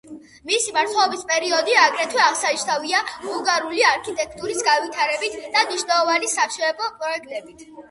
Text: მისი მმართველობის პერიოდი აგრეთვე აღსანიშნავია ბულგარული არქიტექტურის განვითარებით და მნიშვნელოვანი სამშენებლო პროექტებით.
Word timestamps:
მისი 0.51 0.71
მმართველობის 0.75 1.19
პერიოდი 1.31 1.75
აგრეთვე 1.81 2.21
აღსანიშნავია 2.29 3.03
ბულგარული 3.27 3.85
არქიტექტურის 3.91 4.65
განვითარებით 4.71 5.39
და 5.47 5.65
მნიშვნელოვანი 5.71 6.35
სამშენებლო 6.35 6.93
პროექტებით. 6.99 7.67